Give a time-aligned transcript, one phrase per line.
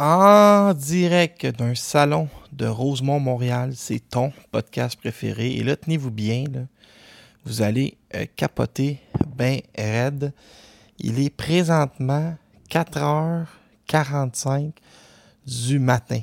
[0.00, 5.56] En direct d'un salon de Rosemont, Montréal, c'est ton podcast préféré.
[5.56, 6.44] Et là, tenez-vous bien,
[7.44, 10.32] vous allez euh, capoter ben raide.
[11.00, 12.36] Il est présentement
[12.70, 14.70] 4h45
[15.44, 16.20] du matin.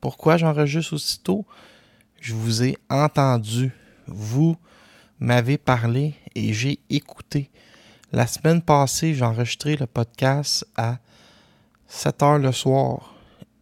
[0.00, 1.44] Pourquoi j'enregistre aussitôt?
[2.22, 3.72] Je vous ai entendu.
[4.06, 4.56] Vous
[5.20, 7.50] m'avez parlé et j'ai écouté.
[8.10, 10.96] La semaine passée, j'ai enregistré le podcast à
[11.88, 13.17] 7 h le soir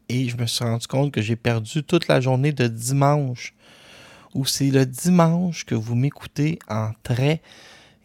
[0.08, 3.54] et je me suis rendu compte que j'ai perdu toute la journée de dimanche.
[4.34, 7.40] Ou c'est le dimanche que vous m'écoutez en très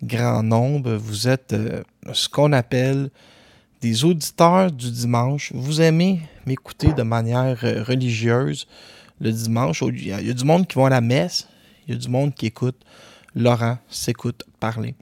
[0.01, 0.93] grand nombre.
[0.93, 3.09] Vous êtes euh, ce qu'on appelle
[3.81, 5.51] des auditeurs du dimanche.
[5.53, 8.67] Vous aimez m'écouter de manière euh, religieuse
[9.19, 9.83] le dimanche.
[9.85, 11.47] Il y, a, il y a du monde qui va à la messe.
[11.87, 12.79] Il y a du monde qui écoute
[13.35, 14.95] Laurent s'écoute parler.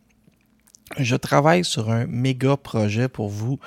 [0.98, 3.60] Je travaille sur un méga projet pour vous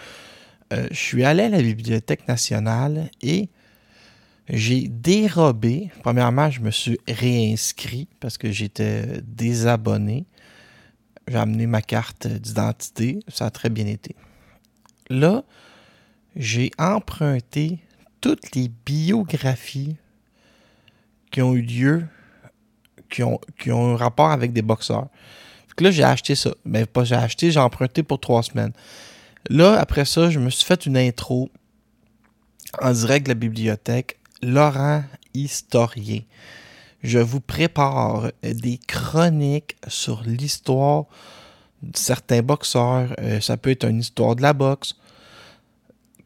[0.73, 3.49] euh, je suis allé à la Bibliothèque nationale et
[4.49, 5.91] j'ai dérobé.
[6.03, 10.25] Premièrement, je me suis réinscrit parce que j'étais désabonné.
[11.29, 13.21] J'ai amené ma carte d'identité.
[13.29, 14.17] Ça a très bien été.
[15.11, 15.45] Là,
[16.37, 17.79] j'ai emprunté
[18.21, 19.97] toutes les biographies
[21.31, 22.05] qui ont eu lieu,
[23.11, 25.09] qui ont, qui ont un rapport avec des boxeurs.
[25.79, 26.55] là, j'ai acheté ça.
[26.65, 28.73] Mais ben, pas j'ai acheté, j'ai emprunté pour trois semaines.
[29.51, 31.51] Là, après ça, je me suis fait une intro
[32.81, 34.19] en direct de la bibliothèque.
[34.43, 35.05] Laurent
[35.35, 36.21] Historien.
[37.03, 41.05] Je vous prépare des chroniques sur l'histoire
[41.83, 43.15] de certains boxeurs.
[43.21, 44.95] Euh, ça peut être une histoire de la boxe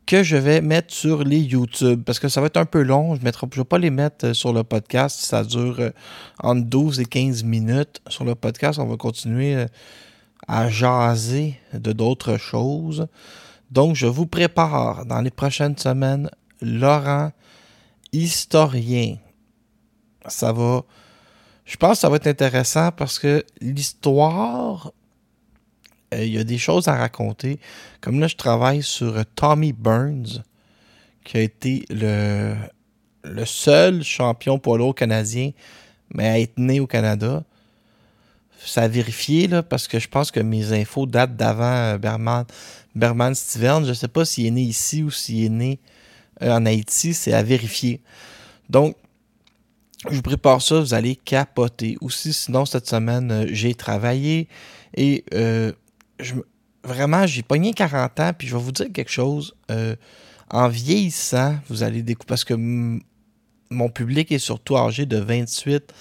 [0.06, 3.16] que je vais mettre sur les YouTube parce que ça va être un peu long.
[3.16, 5.18] Je ne vais pas les mettre euh, sur le podcast.
[5.18, 5.90] Ça dure euh,
[6.42, 8.00] entre 12 et 15 minutes.
[8.08, 9.66] Sur le podcast, on va continuer
[10.48, 13.08] à jaser de d'autres choses.
[13.70, 16.30] Donc, je vous prépare dans les prochaines semaines
[16.62, 17.32] Laurent,
[18.12, 19.16] historien.
[20.26, 20.82] Ça va.
[21.64, 24.92] Je pense que ça va être intéressant parce que l'histoire,
[26.14, 27.58] euh, il y a des choses à raconter.
[28.00, 30.42] Comme là, je travaille sur Tommy Burns,
[31.24, 32.54] qui a été le,
[33.24, 35.50] le seul champion polo canadien,
[36.14, 37.44] mais à être né au Canada
[38.64, 42.44] ça a vérifié, là, parce que je pense que mes infos datent d'avant euh, Berman,
[42.94, 43.84] Berman Steven.
[43.84, 45.80] Je ne sais pas s'il est né ici ou s'il est né
[46.42, 47.14] euh, en Haïti.
[47.14, 48.00] C'est à vérifier.
[48.70, 48.96] Donc,
[50.08, 51.96] je vous prépare ça, vous allez capoter.
[52.00, 54.48] Aussi, sinon, cette semaine, euh, j'ai travaillé
[54.96, 55.24] et
[56.18, 56.34] je,
[56.82, 58.32] vraiment, j'ai pogné 40 ans.
[58.36, 59.54] Puis je vais vous dire quelque chose.
[60.48, 62.54] en vieillissant, vous allez découvrir, parce que
[63.68, 65.92] mon public est surtout âgé de 28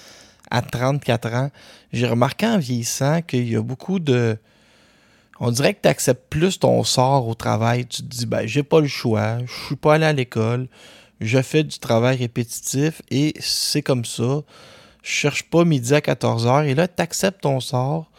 [0.51, 1.51] à 34 ans,
[1.91, 4.37] j'ai remarqué en vieillissant qu'il y a beaucoup de.
[5.39, 7.85] On dirait que tu acceptes plus ton sort au travail.
[7.85, 10.67] Tu te dis, ben, j'ai pas le choix, je suis pas allé à l'école,
[11.19, 14.41] je fais du travail répétitif et c'est comme ça.
[15.03, 18.09] Je cherche pas midi à 14h et là, tu acceptes ton sort,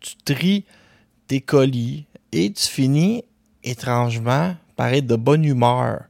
[0.00, 0.64] tu tries
[1.28, 3.24] tes colis et tu finis
[3.64, 6.02] étrangement par être de bonne humeur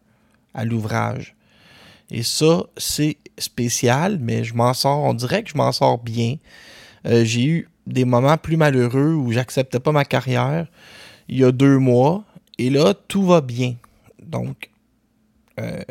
[0.55, 1.36] à l'ouvrage.
[2.11, 6.37] Et ça, c'est spécial, mais je m'en sors, on dirait que je m'en sors bien.
[7.07, 10.67] Euh, j'ai eu des moments plus malheureux où j'acceptais pas ma carrière
[11.29, 12.25] il y a deux mois,
[12.59, 13.75] et là, tout va bien.
[14.23, 14.71] Donc,
[15.59, 15.83] euh,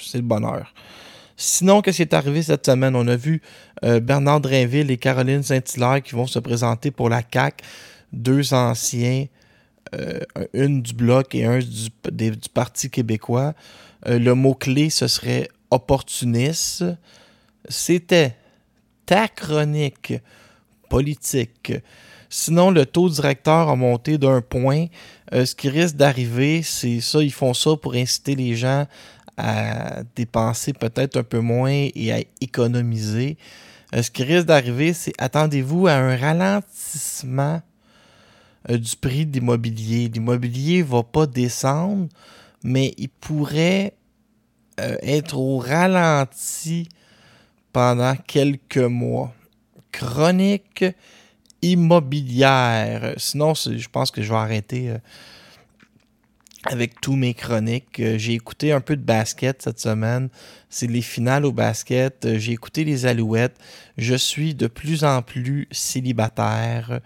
[0.00, 0.72] c'est le bonheur.
[1.36, 2.94] Sinon, qu'est-ce qui est arrivé cette semaine?
[2.94, 3.42] On a vu
[3.84, 7.62] euh, Bernard Drainville et Caroline Saint-Hilaire qui vont se présenter pour la CAC,
[8.12, 9.26] deux anciens,
[10.54, 13.54] une du Bloc et un du Parti québécois.
[14.06, 16.84] le mot-clé, ce serait opportuniste.
[17.68, 18.36] C'était
[19.06, 20.14] ta chronique
[20.88, 21.72] politique.
[22.28, 24.86] Sinon, le taux directeur a monté d'un point.
[25.32, 28.86] Euh, ce qui risque d'arriver, c'est ça, ils font ça pour inciter les gens
[29.36, 33.36] à dépenser peut-être un peu moins et à économiser.
[33.94, 37.62] Euh, ce qui risque d'arriver, c'est attendez-vous à un ralentissement
[38.70, 40.08] euh, du prix de l'immobilier.
[40.08, 42.08] L'immobilier ne va pas descendre,
[42.62, 43.94] mais il pourrait
[44.78, 46.88] être au ralenti
[47.72, 49.34] pendant quelques mois.
[49.92, 50.84] Chronique
[51.64, 53.14] immobilière.
[53.16, 54.98] Sinon, je pense que je vais arrêter euh,
[56.64, 58.00] avec tous mes chroniques.
[58.00, 60.28] Euh, j'ai écouté un peu de basket cette semaine.
[60.68, 62.24] C'est les finales au basket.
[62.26, 63.56] Euh, j'ai écouté les Alouettes.
[63.96, 67.00] Je suis de plus en plus célibataire.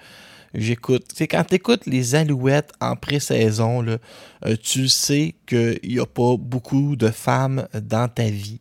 [0.54, 1.04] J'écoute.
[1.14, 3.84] Tu quand tu écoutes les Alouettes en pré-saison,
[4.62, 8.60] tu sais qu'il n'y a pas beaucoup de femmes dans ta vie.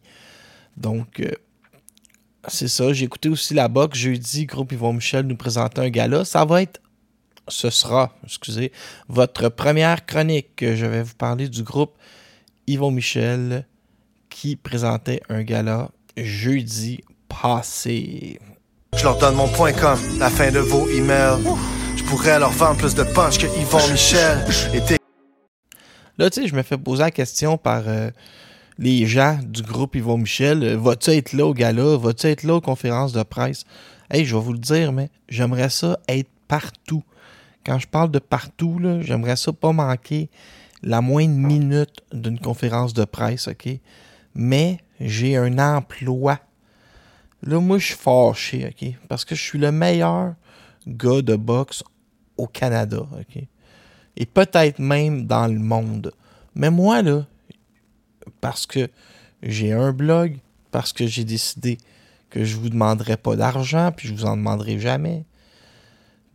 [0.76, 1.24] Donc,
[2.48, 2.94] c'est ça.
[2.94, 4.46] J'ai écouté aussi la boxe jeudi.
[4.46, 6.26] Groupe Yvon Michel nous présentait un gala.
[6.26, 6.82] Ça va être,
[7.48, 8.72] ce sera, excusez,
[9.08, 10.60] votre première chronique.
[10.60, 11.96] Je vais vous parler du groupe
[12.68, 13.66] Yvon Michel
[14.30, 18.40] qui présentait un gala jeudi passé.
[18.96, 21.44] Je leur donne mon point com, la fin de vos emails.
[22.08, 24.40] Pourrais leur vendre plus de punch que Yvon Michel.
[26.18, 27.84] Là, tu sais, je me fais poser la question par.
[27.88, 28.10] Euh,
[28.80, 32.56] les gens du groupe Yvon Michel, euh, vas-tu être là au gala, vas-tu être là
[32.56, 33.64] aux conférences de presse?
[34.10, 37.04] Hey, je vais vous le dire, mais j'aimerais ça être partout.
[37.66, 40.30] Quand je parle de partout, j'aimerais ça pas manquer
[40.84, 43.68] la moindre minute d'une conférence de presse, OK?
[44.36, 46.40] Mais j'ai un emploi.
[47.42, 48.94] Là, moi, je suis fâché, OK?
[49.10, 50.36] Parce que je suis le meilleur
[50.88, 51.84] gars de boxe
[52.38, 53.44] au Canada, OK?
[54.16, 56.12] Et peut-être même dans le monde.
[56.56, 57.26] Mais moi, là,
[58.42, 58.90] parce que
[59.44, 60.38] j'ai un blog,
[60.72, 61.78] parce que j'ai décidé
[62.30, 65.24] que je ne vous demanderai pas d'argent, puis je vous en demanderai jamais.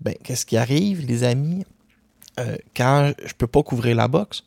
[0.01, 1.65] Ben, qu'est-ce qui arrive, les amis?
[2.41, 4.45] Euh, quand je peux pas couvrir la boxe,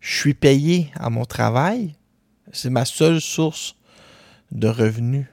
[0.00, 1.94] je suis payé à mon travail.
[2.52, 3.76] C'est ma seule source
[4.52, 5.26] de revenus.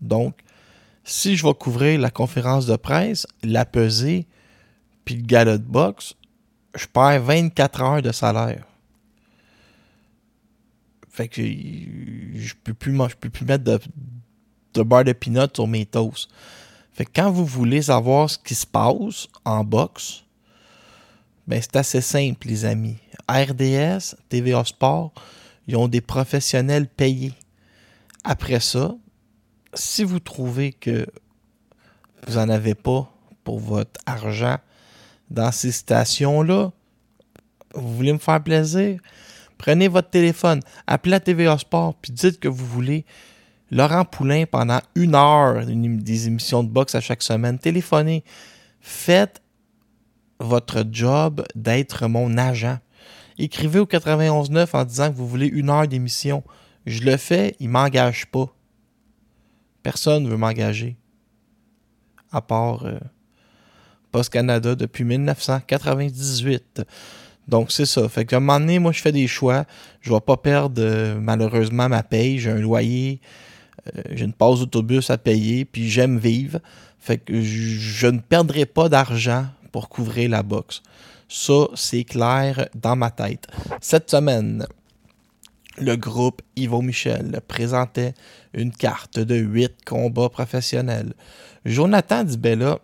[0.00, 0.34] Donc,
[1.04, 4.26] si je vais couvrir la conférence de presse, la pesée,
[5.04, 6.14] puis le galop de boxe,
[6.74, 8.64] je perds 24 heures de salaire.
[11.08, 13.78] Fait que je peux peux plus mettre de,
[14.74, 16.30] de beurre de peanut sur mes toasts.
[16.92, 20.24] Fait que quand vous voulez savoir ce qui se passe en boxe,
[21.46, 22.98] ben c'est assez simple, les amis.
[23.28, 25.12] RDS, TVA Sport,
[25.66, 27.34] ils ont des professionnels payés.
[28.24, 28.94] Après ça,
[29.74, 31.06] si vous trouvez que
[32.26, 33.10] vous n'en avez pas
[33.44, 34.56] pour votre argent
[35.30, 36.70] dans ces stations-là,
[37.74, 38.98] vous voulez me faire plaisir,
[39.62, 40.58] Prenez votre téléphone,
[40.88, 43.04] appelez à TVA Sport, puis dites que vous voulez
[43.70, 47.60] Laurent Poulain pendant une heure des émissions de boxe à chaque semaine.
[47.60, 48.24] Téléphonez.
[48.80, 49.40] Faites
[50.40, 52.78] votre job d'être mon agent.
[53.38, 56.42] Écrivez au 91.9 en disant que vous voulez une heure d'émission.
[56.84, 58.52] Je le fais, il ne m'engage pas.
[59.82, 60.96] Personne ne veut m'engager.
[62.30, 62.98] À part euh,
[64.10, 66.82] Post Canada depuis 1998.
[67.48, 68.08] Donc, c'est ça.
[68.08, 69.64] Fait qu'à un moment donné, moi, je fais des choix.
[70.00, 72.38] Je ne vais pas perdre, euh, malheureusement, ma paye.
[72.38, 73.20] J'ai un loyer,
[73.96, 76.60] euh, j'ai une pause d'autobus à payer, puis j'aime vivre.
[77.00, 80.82] Fait que je, ne perdrai pas d'argent pour couvrir la boxe.
[81.28, 83.48] Ça, c'est clair dans ma tête.
[83.80, 84.66] Cette semaine,
[85.78, 88.14] le groupe Ivo Michel présentait
[88.54, 91.14] une carte de 8 combats professionnels.
[91.64, 92.78] Jonathan Dibella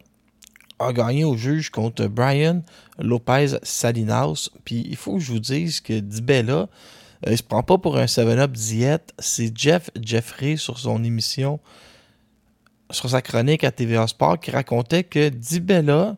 [0.79, 2.63] a gagné au juge contre Brian
[2.99, 4.51] Lopez Salinas.
[4.65, 6.69] Puis il faut que je vous dise que Dibella,
[7.23, 9.13] il euh, il se prend pas pour un 7-up diète.
[9.19, 11.59] C'est Jeff Jeffrey sur son émission,
[12.91, 16.17] sur sa chronique à TVA Sport, qui racontait que Dibella,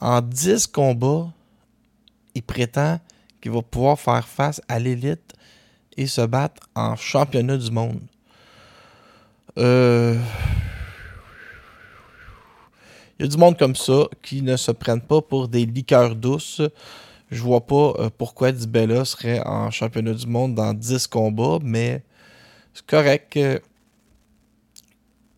[0.00, 1.32] en 10 combats,
[2.34, 3.00] il prétend
[3.40, 5.34] qu'il va pouvoir faire face à l'élite
[6.00, 8.00] et se battre en championnat du monde.
[9.58, 10.18] Euh,
[13.18, 16.16] il y a du monde comme ça qui ne se prennent pas pour des liqueurs
[16.16, 16.62] douces.
[17.30, 22.02] Je vois pas euh, pourquoi Dibella serait en championnat du monde dans 10 combats, mais
[22.72, 23.38] c'est correct.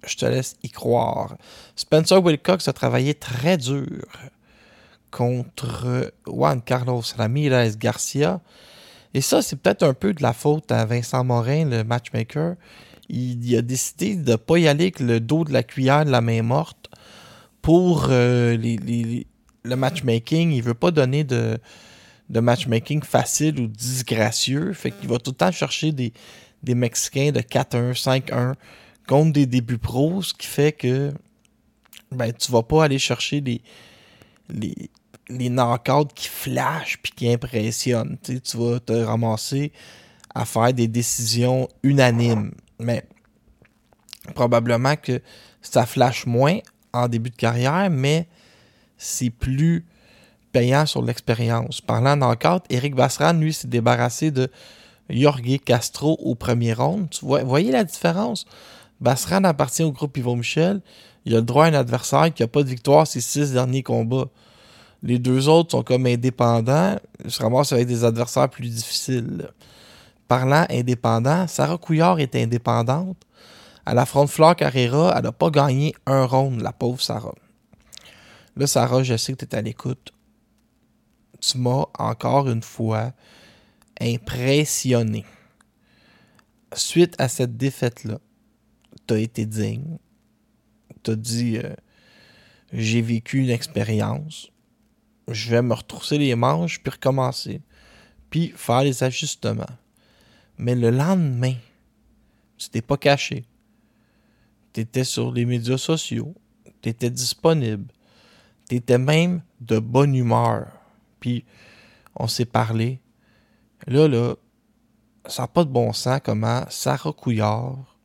[0.07, 1.37] je te laisse y croire.
[1.75, 4.07] Spencer Wilcox a travaillé très dur
[5.11, 8.41] contre Juan Carlos Ramirez Garcia.
[9.15, 12.57] Et ça, c'est peut-être un peu de la faute à Vincent Morin, le matchmaker.
[13.09, 16.11] Il, a décidé de ne pas y aller avec le dos de la cuillère de
[16.11, 16.89] la main morte
[17.61, 20.53] pour euh, le matchmaking.
[20.53, 21.59] Il veut pas donner de,
[22.31, 24.73] matchmaking facile ou disgracieux.
[24.73, 26.13] Fait qu'il va tout le temps chercher des,
[26.63, 28.55] des Mexicains de 4-1, 5-1
[29.07, 31.13] contre des débuts pros, ce qui fait que
[32.13, 33.61] ben, tu vas pas aller chercher les,
[34.49, 34.91] les,
[35.39, 38.19] les knockouts qui flashent puis qui impressionnent.
[38.23, 39.73] tu vas te ramasser
[40.35, 42.53] à faire des décisions unanimes.
[42.79, 43.05] Mais
[44.35, 45.21] probablement que
[45.61, 46.59] ça flash moins
[46.93, 48.29] en début de carrière, mais
[48.97, 49.85] c'est plus
[50.53, 51.81] payant sur l'expérience.
[51.81, 54.51] Parlant knockout, Eric Bassran, lui, s'est débarrassé de
[55.09, 57.09] Jorge Castro au premier round.
[57.23, 58.45] Vous voyez la différence?
[59.01, 60.81] Bassran appartient au groupe Yvon Michel.
[61.25, 63.83] Il a le droit à un adversaire qui n'a pas de victoire ses six derniers
[63.83, 64.29] combats.
[65.03, 66.97] Les deux autres sont comme indépendants.
[67.27, 69.51] Se ramassent avec des adversaires plus difficiles.
[70.29, 73.19] Parlant indépendant, Sarah Couillard est indépendante.
[73.85, 77.35] À la front Fleur Carrera, elle n'a pas gagné un round, la pauvre Sarah.
[78.57, 80.13] Là, Sarah, je sais que tu es à l'écoute.
[81.41, 83.13] Tu m'as encore une fois
[84.01, 85.25] impressionné.
[86.75, 88.19] Suite à cette défaite-là,
[89.09, 89.99] tu as été digne.
[91.03, 91.75] Tu as dit euh,
[92.73, 94.52] J'ai vécu une expérience
[95.33, 97.61] je vais me retrousser les manches, puis recommencer.
[98.31, 99.65] Puis faire les ajustements.
[100.59, 101.55] Mais le lendemain,
[102.71, 103.45] t'es pas caché.
[104.73, 106.35] Tu étais sur les médias sociaux.
[106.81, 107.93] Tu étais disponible.
[108.69, 110.69] Tu étais même de bonne humeur.
[111.21, 111.45] Puis
[112.15, 113.01] on s'est parlé.
[113.87, 114.37] Là, là,
[115.27, 117.97] ça n'a pas de bon sens comment Sarah Couillard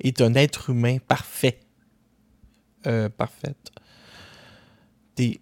[0.00, 1.60] est un être humain parfait.
[2.86, 3.72] Euh, parfaite.
[5.14, 5.40] T'es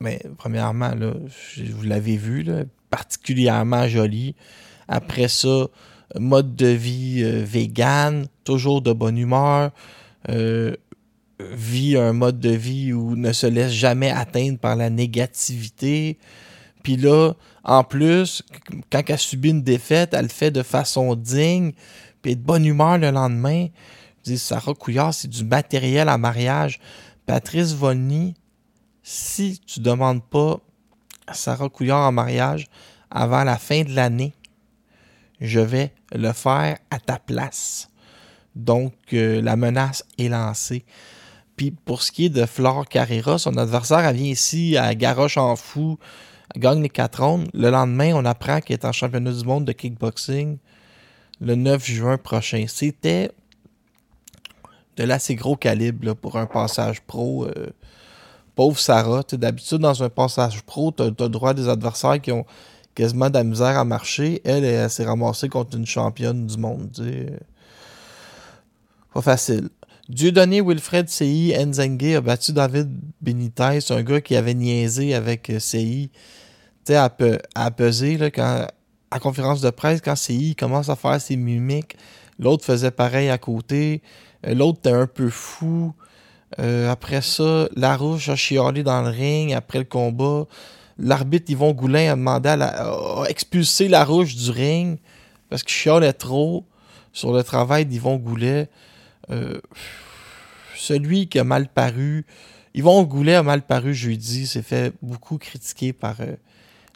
[0.00, 1.12] mais premièrement, là,
[1.58, 2.46] vous l'avez vu,
[2.90, 4.34] particulièrement joli.
[4.88, 5.66] Après ça,
[6.18, 9.70] mode de vie euh, vegan, toujours de bonne humeur,
[10.28, 10.74] euh,
[11.38, 16.18] vit un mode de vie où ne se laisse jamais atteindre par la négativité.
[16.82, 18.42] Puis là, en plus,
[18.90, 21.72] quand elle subit une défaite, elle le fait de façon digne,
[22.22, 23.68] puis de bonne humeur le lendemain.
[24.18, 26.80] Je dis, Sarah Couillard, c'est du matériel à mariage.
[27.26, 28.34] Patrice Volny,
[29.02, 30.60] si tu ne demandes pas
[31.32, 32.66] Sarah Couillard en mariage
[33.10, 34.34] avant la fin de l'année,
[35.40, 37.88] je vais le faire à ta place.
[38.54, 40.84] Donc, euh, la menace est lancée.
[41.56, 45.36] Puis, pour ce qui est de Flore Carrera, son adversaire, elle vient ici, à garoche
[45.36, 45.98] en fou,
[46.56, 47.48] gagne les quatre rondes.
[47.54, 50.58] Le lendemain, on apprend qu'elle est en championnat du monde de kickboxing
[51.40, 52.64] le 9 juin prochain.
[52.68, 53.30] C'était
[54.96, 57.46] de l'assez gros calibre pour un passage pro.
[57.46, 57.70] Euh,
[58.60, 62.44] pauvre Sarah, d'habitude, dans un passage pro, tu as, droit des adversaires qui ont
[62.94, 64.42] quasiment de la misère à marcher.
[64.44, 66.90] Elle, elle, s'est ramassée contre une championne du monde.
[69.14, 69.70] Pas facile.
[70.10, 72.90] Dieudonné Wilfred CI Nzengue a battu David
[73.22, 76.10] Benitez, un gars qui avait niaisé avec euh, CI.
[76.84, 77.10] Tu sais, à,
[77.54, 78.66] à peser, là, quand,
[79.10, 81.96] à conférence de presse, quand CI commence à faire ses mimiques,
[82.38, 84.02] l'autre faisait pareil à côté.
[84.46, 85.94] Euh, l'autre était un peu fou.
[86.60, 90.46] Euh, après ça, Larouche a chialé dans le ring après le combat.
[90.98, 94.98] L'arbitre Yvon Goulin a demandé à, la, expulser Larouche du ring
[95.48, 96.66] parce qu'il chialait trop
[97.12, 98.68] sur le travail d'Yvon Goulet.
[99.30, 99.60] Euh,
[100.76, 102.26] celui qui a mal paru,
[102.74, 106.36] Yvon Goulet a mal paru jeudi, s'est fait beaucoup critiquer par euh,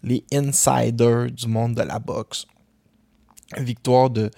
[0.03, 2.47] les insiders du monde de la boxe.
[3.57, 4.31] Victoire de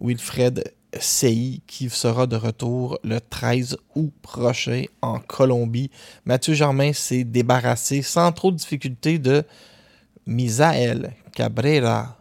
[0.00, 0.64] Wilfred
[1.00, 5.90] CI qui sera de retour le 13 août prochain en Colombie.
[6.24, 9.44] Mathieu Germain s'est débarrassé sans trop de difficulté de
[10.26, 12.16] Misael Cabrera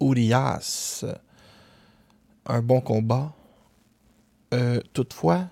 [0.00, 1.04] Urias.
[2.46, 3.32] Un bon combat.
[4.54, 5.46] Euh, toutefois,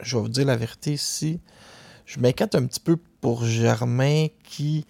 [0.00, 1.40] je vais vous dire la vérité ici.
[2.06, 4.86] Je m'inquiète un petit peu pour Germain qui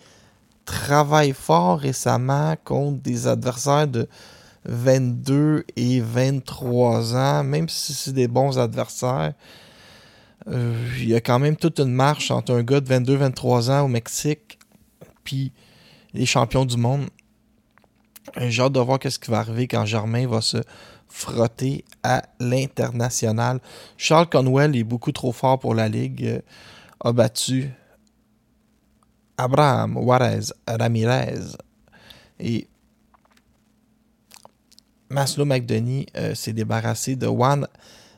[0.64, 4.08] travaille fort récemment contre des adversaires de
[4.64, 9.34] 22 et 23 ans, même si c'est des bons adversaires,
[10.48, 13.84] euh, il y a quand même toute une marche entre un gars de 22-23 ans
[13.84, 14.58] au Mexique
[15.24, 15.52] puis
[16.14, 17.08] les champions du monde.
[18.36, 20.58] J'ai hâte de voir ce qui va arriver quand Germain va se
[21.08, 23.60] frotter à l'international.
[23.96, 26.24] Charles Conwell est beaucoup trop fort pour la Ligue.
[26.24, 26.40] Euh,
[27.04, 27.70] a battu
[29.36, 31.56] Abraham Juarez Ramirez.
[32.38, 32.68] Et
[35.12, 37.66] Maslow McDonough s'est débarrassé de Juan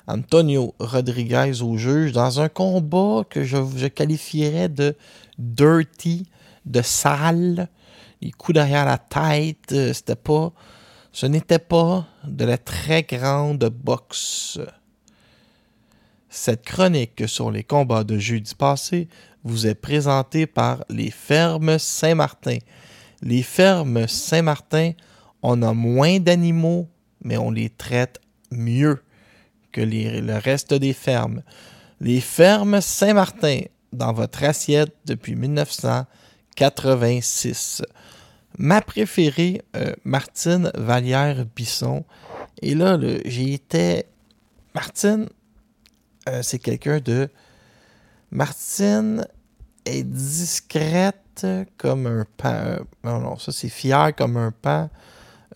[0.06, 4.96] Antonio Rodriguez au juge dans un combat que je, qualifierais de
[5.38, 6.26] dirty,
[6.66, 7.68] de sale.
[8.20, 10.52] les coups derrière la tête, euh, c'était pas.
[11.12, 14.58] Ce n'était pas de la très grande boxe.
[16.28, 19.08] Cette chronique sur les combats de jeudi passé
[19.44, 22.58] vous est présentée par les fermes Saint-Martin.
[23.22, 24.92] Les fermes Saint-Martin,
[25.44, 26.88] on a moins d'animaux,
[27.22, 28.18] mais on les traite
[28.50, 29.02] mieux
[29.72, 31.42] que le reste des fermes.
[32.00, 33.60] Les fermes Saint-Martin,
[33.92, 37.82] dans votre assiette depuis 1986.
[38.56, 42.04] Ma préférée, euh, Martine Vallière-Bisson.
[42.62, 44.06] Et là, j'ai été.
[44.74, 45.28] Martine,
[46.28, 47.28] euh, c'est quelqu'un de.
[48.30, 49.26] Martine
[49.84, 51.46] est discrète
[51.76, 52.78] comme un pan.
[53.04, 54.88] Non, non, ça c'est fier comme un pan.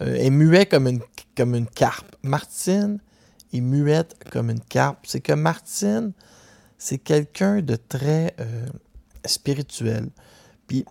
[0.00, 1.00] Euh, est muet comme une,
[1.36, 2.14] comme une carpe.
[2.22, 3.00] Martine
[3.52, 4.98] est muette comme une carpe.
[5.04, 6.12] C'est que Martine,
[6.76, 8.66] c'est quelqu'un de très euh,
[9.24, 10.10] spirituel.
[10.66, 10.84] Puis,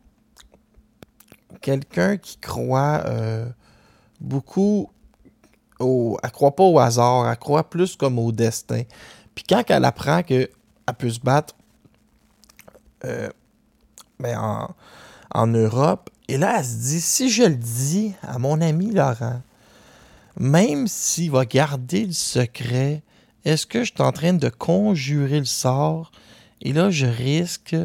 [1.61, 3.47] quelqu'un qui croit euh,
[4.19, 4.89] beaucoup
[5.79, 6.17] au.
[6.21, 8.83] Elle croit pas au hasard, elle croit plus comme au destin.
[9.33, 10.49] Puis, quand elle apprend qu'elle
[10.97, 11.55] peut se battre
[13.05, 13.29] euh,
[14.19, 14.75] ben, en,
[15.33, 19.41] en Europe, et là, elle se dit si je le dis à mon ami Laurent,
[20.39, 23.01] même s'il va garder le secret,
[23.45, 26.11] est-ce que je suis en train de conjurer le sort?
[26.61, 27.75] Et là, je risque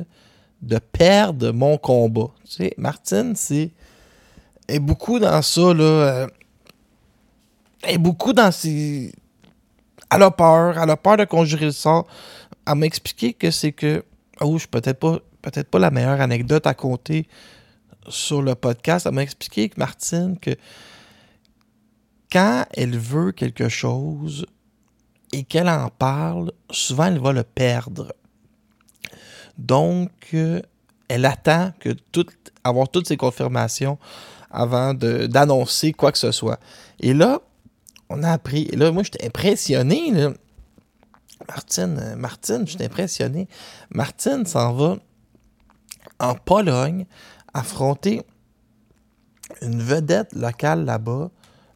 [0.61, 2.31] de perdre mon combat?
[2.45, 3.71] Tu sais, Martine, c'est.
[4.69, 5.85] est beaucoup dans ça, là.
[5.85, 6.27] Euh,
[7.85, 9.13] est beaucoup dans ses.
[10.11, 12.07] Elle a peur, elle a peur de conjurer le sort.
[12.67, 14.05] Elle m'a expliqué que c'est que.
[14.41, 17.29] Oh, je suis peut-être pas, peut-être pas la meilleure anecdote à compter
[18.09, 19.07] sur le podcast.
[19.07, 20.51] Elle m'a expliqué que Martine, que
[22.31, 24.47] quand elle veut quelque chose,
[25.33, 28.13] et qu'elle en parle, souvent elle va le perdre.
[29.59, 30.61] Donc, euh,
[31.09, 32.27] elle attend que tout,
[32.65, 33.99] avoir toutes ces confirmations
[34.51, 36.61] avant d'annoncer quoi que ce soit.
[37.01, 37.41] Et là,
[38.11, 38.69] on a appris.
[38.71, 40.13] Et là, moi, j'étais impressionné.
[41.49, 43.49] Martine, euh, Martine, j'étais impressionné.
[43.91, 44.99] Martine s'en va
[46.19, 47.07] en Pologne
[47.55, 48.23] affronter
[49.61, 51.31] une vedette locale là-bas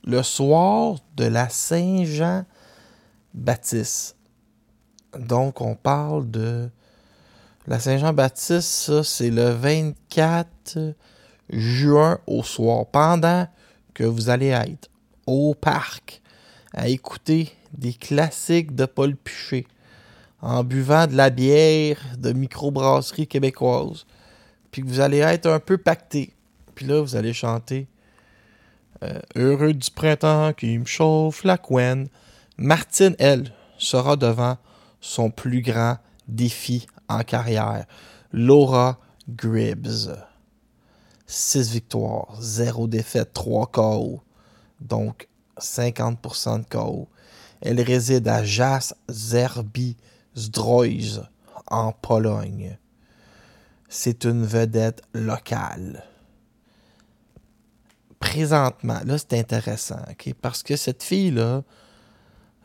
[0.05, 2.45] le soir de la Saint-Jean
[3.35, 4.17] Baptiste.
[5.19, 6.71] Donc, on parle de
[7.67, 10.95] la Saint-Jean-Baptiste, ça, c'est le 24
[11.51, 13.49] juin au soir, pendant
[13.95, 14.89] que vous allez être
[15.27, 16.23] au parc
[16.73, 19.67] à écouter des classiques de Paul Piché,
[20.41, 24.07] en buvant de la bière de microbrasserie québécoise,
[24.77, 26.35] puis que vous allez être un peu pacté.
[26.75, 27.89] Puis là, vous allez chanter
[29.03, 32.09] euh, Heureux du printemps qui me chauffe la couenne.
[32.59, 34.59] Martine, elle, sera devant
[35.01, 35.97] son plus grand
[36.29, 37.87] défi en carrière.
[38.35, 38.99] Laura
[39.31, 40.15] Gribbs.
[41.27, 44.21] 6 victoires, 0 défaite, 3 KO.
[44.83, 45.27] Donc
[45.59, 47.09] 50% de KO.
[47.63, 49.97] Elle réside à Jas Zerbi
[50.37, 51.31] Zdroiz
[51.67, 52.77] en Pologne.
[53.89, 56.05] C'est une vedette locale.
[58.19, 60.03] Présentement, là c'est intéressant,
[60.41, 61.63] parce que cette fille-là,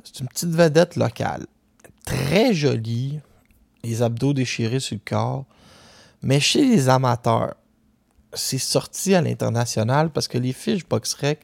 [0.04, 1.46] c'est une petite vedette locale.
[2.06, 3.20] Très jolie.
[3.84, 5.46] Les abdos déchirés sur le corps.
[6.22, 7.56] Mais chez les amateurs,
[8.34, 11.40] c'est sorti à l'international parce que les fiches BoxRec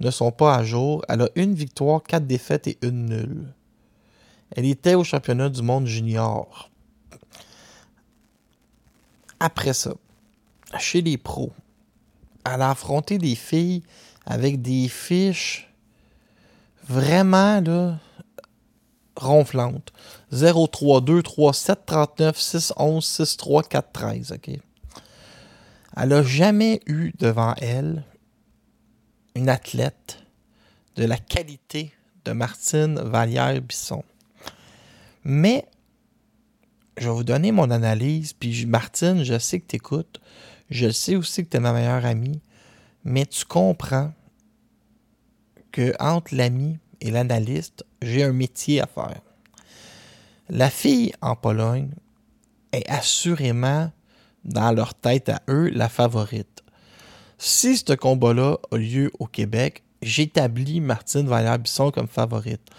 [0.00, 1.04] ne sont pas à jour.
[1.08, 3.52] Elle a une victoire, quatre défaites et une nulle.
[4.52, 6.70] Elle était au championnat du monde junior.
[9.44, 9.92] Après ça,
[10.78, 11.52] chez les pros,
[12.46, 13.82] elle a affronté des filles
[14.24, 15.70] avec des fiches
[16.88, 17.98] vraiment là,
[19.16, 19.92] ronflante.
[20.32, 24.32] 0, 3, 2, 3, 7, 39, 6, 11, 6, 3, 4, 13.
[24.32, 24.50] OK?
[25.98, 28.02] Elle n'a jamais eu devant elle
[29.34, 30.20] une athlète
[30.96, 31.92] de la qualité
[32.24, 34.04] de Martine Vallière-Bisson.
[35.22, 35.66] Mais
[36.96, 38.32] je vais vous donner mon analyse.
[38.32, 40.20] Puis Martine, je sais que tu écoutes.
[40.70, 42.40] Je sais aussi que tu es ma meilleure amie.
[43.04, 44.12] Mais tu comprends
[45.72, 49.20] que entre l'ami et l'analyste, j'ai un métier à faire.
[50.48, 51.90] La fille en Pologne
[52.72, 53.90] est assurément,
[54.44, 56.62] dans leur tête à eux, la favorite.
[57.38, 62.70] Si ce combat-là a lieu au Québec, j'établis Martine Vallière-Bisson comme favorite.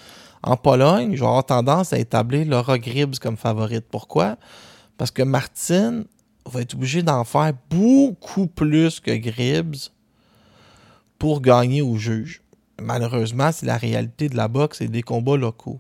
[0.46, 3.86] En Pologne, je vais avoir tendance à établir Laura Gribbs comme favorite.
[3.90, 4.38] Pourquoi?
[4.96, 6.06] Parce que Martine
[6.46, 9.90] va être obligée d'en faire beaucoup plus que Gribbs
[11.18, 12.44] pour gagner au juge.
[12.80, 15.80] Malheureusement, c'est la réalité de la boxe et des combats locaux.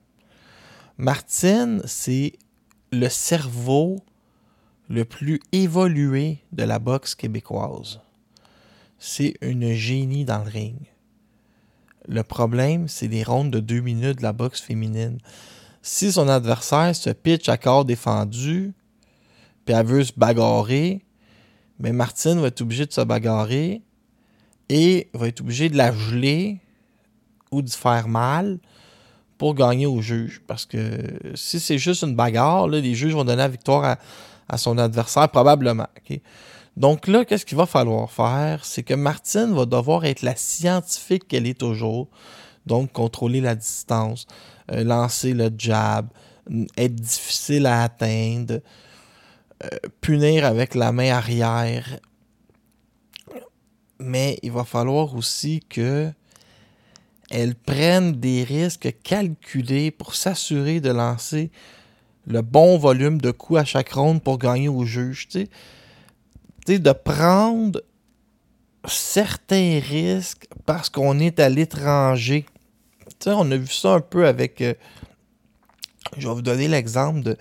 [0.97, 2.33] Martine, c'est
[2.91, 3.97] le cerveau
[4.89, 7.99] le plus évolué de la boxe québécoise.
[8.97, 10.94] c'est une génie dans le ring.
[12.07, 15.17] Le problème, c'est les rondes de deux minutes de la boxe féminine.
[15.81, 18.73] Si son adversaire se pitch à corps défendu,
[19.65, 21.03] puis elle veut se bagarrer,
[21.79, 23.81] mais Martine va être obligée de se bagarrer
[24.69, 26.59] et va être obligée de la geler
[27.51, 28.59] ou de faire mal
[29.37, 30.41] pour gagner au juge.
[30.47, 30.79] Parce que
[31.35, 33.97] si c'est juste une bagarre, les juges vont donner la victoire
[34.47, 35.87] à, son adversaire, probablement.
[36.77, 38.65] Donc là, qu'est-ce qu'il va falloir faire?
[38.65, 42.09] C'est que Martine va devoir être la scientifique qu'elle est toujours.
[42.65, 44.27] Donc, contrôler la distance,
[44.71, 46.07] euh, lancer le jab,
[46.77, 48.59] être difficile à atteindre,
[49.63, 49.67] euh,
[50.01, 51.99] punir avec la main arrière.
[53.99, 56.11] Mais il va falloir aussi que
[57.29, 61.51] elles prennent des risques calculés pour s'assurer de lancer
[62.27, 65.27] le bon volume de coups à chaque ronde pour gagner au juge.
[65.29, 65.47] Tu
[66.67, 67.81] de prendre
[68.87, 72.45] certains risques parce qu'on est à l'étranger.
[73.27, 74.61] On a vu ça un peu avec.
[74.61, 74.73] Euh,
[76.17, 77.35] je vais vous donner l'exemple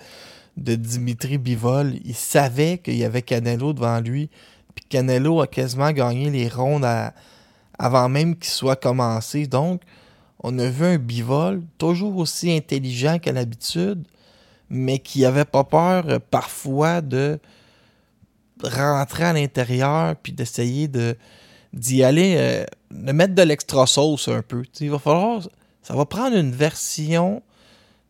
[0.56, 1.94] de, Dimitri Bivol.
[2.04, 4.30] Il savait qu'il y avait Canelo devant lui.
[4.74, 6.86] Puis Canelo a quasiment gagné les rondes
[7.78, 9.46] avant même qu'il soit commencé.
[9.46, 9.82] Donc,
[10.42, 14.06] on a vu un bivol toujours aussi intelligent qu'à l'habitude,
[14.70, 17.38] mais qui n'avait pas peur euh, parfois de
[18.68, 21.16] rentrer à l'intérieur puis d'essayer de
[21.72, 24.62] d'y aller, euh, de mettre de l'extra sauce un peu.
[24.80, 25.42] il va falloir,
[25.82, 27.42] ça va prendre une version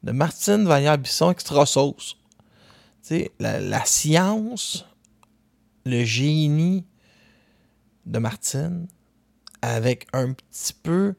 [0.03, 2.17] de Martine Vallière-Bisson extra sauce.
[3.39, 4.85] La, la science,
[5.87, 6.85] le génie
[8.07, 8.87] de Martine,
[9.63, 11.15] avec un petit peu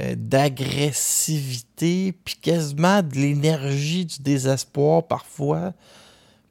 [0.00, 5.72] euh, d'agressivité, puis quasiment de l'énergie du désespoir parfois,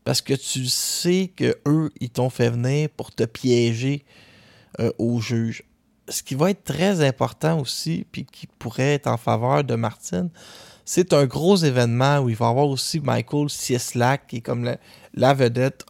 [0.03, 4.03] parce que tu sais que eux ils t'ont fait venir pour te piéger
[4.79, 5.63] euh, au juge.
[6.09, 10.29] Ce qui va être très important aussi, puis qui pourrait être en faveur de Martine,
[10.83, 14.75] c'est un gros événement où il va y avoir aussi Michael Cieslak, qui est comme
[15.13, 15.85] la, vedette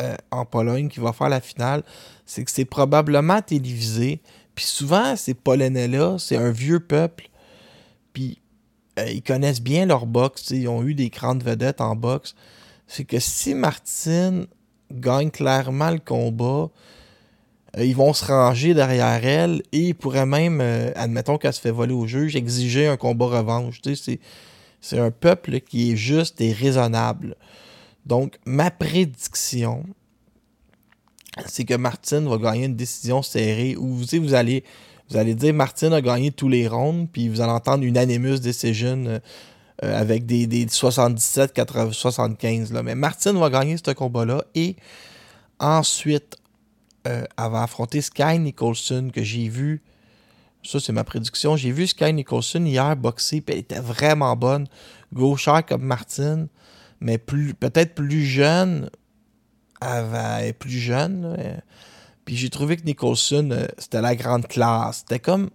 [0.00, 1.82] euh, en Pologne, qui va faire la finale
[2.26, 4.20] c'est que c'est probablement télévisé.
[4.54, 7.30] Puis souvent, ces Polonais-là, c'est un vieux peuple.
[8.12, 8.40] Puis
[8.98, 10.50] euh, ils connaissent bien leur boxe.
[10.50, 12.34] Ils ont eu des grandes vedettes en boxe.
[12.86, 14.46] C'est que si Martine
[14.92, 16.70] gagne clairement le combat,
[17.76, 21.60] euh, ils vont se ranger derrière elle et ils pourraient même, euh, admettons qu'elle se
[21.60, 23.80] fait voler au juge, exiger un combat revanche.
[24.80, 27.36] C'est un peuple qui est juste et raisonnable.
[28.04, 29.84] Donc, ma prédiction,
[31.46, 34.64] c'est que Martine va gagner une décision serrée où vous, vous allez
[35.08, 38.40] vous allez dire Martine a gagné tous les rondes, puis vous allez entendre une animus
[38.40, 39.20] decision
[39.84, 42.72] euh, avec des, des 77, 80, 75.
[42.72, 42.82] Là.
[42.82, 44.76] Mais Martine va gagner ce combat-là et
[45.58, 46.36] ensuite,
[47.06, 49.82] euh, elle va affronter Sky Nicholson que j'ai vu.
[50.62, 51.56] Ça, c'est ma prédiction.
[51.56, 54.66] J'ai vu Sky Nicholson hier boxer, elle était vraiment bonne.
[55.12, 56.48] Gauchère comme Martine,
[57.00, 58.90] mais peut-être plus jeune,
[59.80, 61.62] elle, est plus jeune.
[62.26, 64.98] Puis j'ai trouvé que Nicholson, euh, c'était la grande classe.
[64.98, 65.48] C'était comme.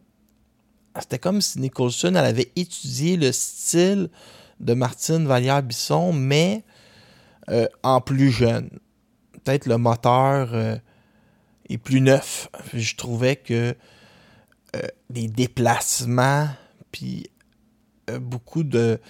[0.99, 4.09] C'était comme si Nicholson, elle avait étudié le style
[4.59, 6.63] de Martine Vallière-Bisson, mais
[7.49, 8.69] euh, en plus jeune.
[9.43, 10.75] Peut-être le moteur euh,
[11.69, 12.49] est plus neuf.
[12.73, 13.75] Je trouvais que
[15.09, 16.47] les déplacements,
[16.93, 17.29] puis
[18.21, 19.01] beaucoup de.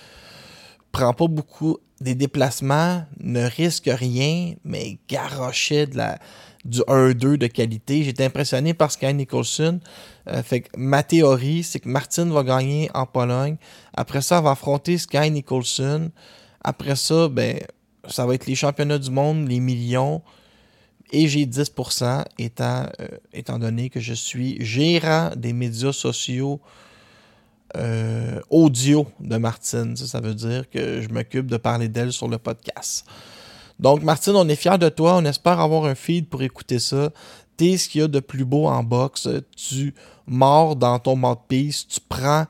[0.91, 6.17] prend pas beaucoup des déplacements, ne risque rien, mais garochait de la,
[6.65, 8.03] du 1-2 de qualité.
[8.03, 9.79] J'étais impressionné par Sky Nicholson.
[10.27, 13.57] Euh, fait ma théorie, c'est que Martin va gagner en Pologne.
[13.93, 16.11] Après ça, elle va affronter Sky Nicholson.
[16.63, 17.59] Après ça, ben,
[18.07, 20.21] ça va être les championnats du monde, les millions.
[21.11, 26.61] Et j'ai 10% étant, euh, étant donné que je suis gérant des médias sociaux
[27.77, 29.95] euh, audio de Martine.
[29.95, 33.05] Ça, veut dire que je m'occupe de parler d'elle sur le podcast.
[33.81, 35.17] Donc, Martine, on est fiers de toi.
[35.17, 37.09] On espère avoir un feed pour écouter ça.
[37.57, 39.27] T'es ce qu'il y a de plus beau en boxe.
[39.57, 39.95] Tu
[40.27, 41.87] mords dans ton mouthpiece.
[41.87, 42.45] Tu prends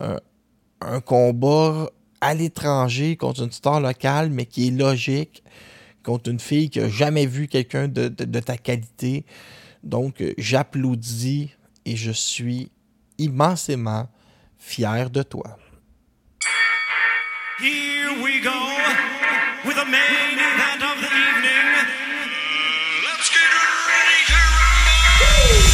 [0.00, 5.42] un, combat à l'étranger contre une star locale, mais qui est logique,
[6.04, 9.24] contre une fille qui n'a jamais vu quelqu'un de, de ta qualité.
[9.82, 11.50] Donc, j'applaudis
[11.86, 12.70] et je suis
[13.16, 14.08] immensément
[14.58, 15.56] fier de toi.
[17.58, 19.15] Here we go
[19.66, 21.66] with the main event of the evening.
[23.02, 23.50] Let's get
[23.90, 25.66] ready to rumble!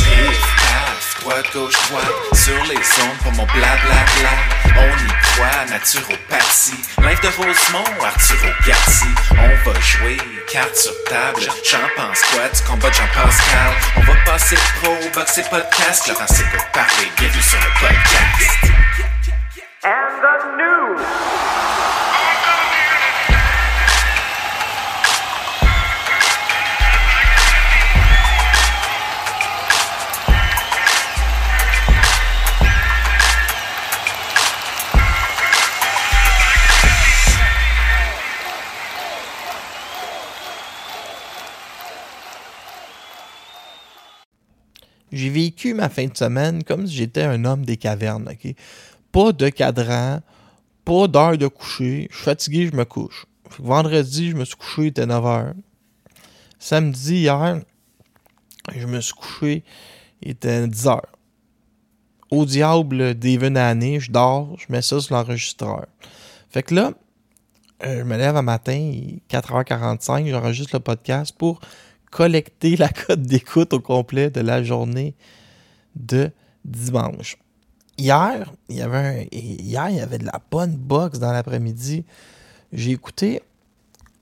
[1.21, 4.33] droite, gauche, droite, sur les ondes pour mon blablabla.
[4.79, 6.81] On y croit, naturopathie.
[7.03, 9.13] Live de Rosemont, Arturo Garci.
[9.33, 10.17] On va jouer,
[10.51, 11.43] carte sur table.
[11.71, 13.73] J'en pense quoi du combat de Jean-Pascal?
[13.97, 16.09] On va passer pro, boxer podcast.
[16.09, 18.73] Laurent c'est pour parler, bienvenue sur le podcast.
[19.85, 21.42] And the news.
[45.13, 48.55] J'ai vécu ma fin de semaine comme si j'étais un homme des cavernes, ok?
[49.13, 50.21] Pas de cadran,
[50.85, 52.09] pas d'heure de coucher.
[52.11, 53.27] Je suis fatigué, je me couche.
[53.59, 55.53] Vendredi, je me suis couché, il était 9h.
[56.59, 57.61] Samedi, hier,
[58.75, 59.65] je me suis couché,
[60.23, 61.01] il était 10h.
[62.31, 65.87] Au diable d'Even année, je dors, je mets ça sur l'enregistreur.
[66.49, 66.93] Fait que là,
[67.85, 71.61] euh, je me lève un matin, il est 4h45, j'enregistre le podcast pour
[72.13, 75.17] collecter la cote d'écoute au complet de la journée
[75.97, 76.31] de
[76.65, 77.39] dimanche.
[77.99, 82.05] Hier, il y avait hier, y avait de la bonne boxe dans l'après-midi.
[82.73, 83.43] J'ai écouté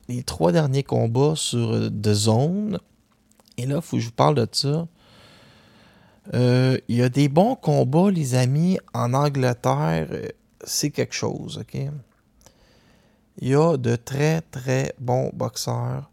[0.09, 2.79] les trois derniers combats sur euh, The Zone.
[3.59, 4.87] Et là, il faut que je vous parle de ça.
[6.35, 10.09] Euh, Il y a des bons combats, les amis, en Angleterre.
[10.11, 10.29] euh,
[10.65, 11.81] C'est quelque chose, OK?
[13.39, 16.11] Il y a de très, très bons boxeurs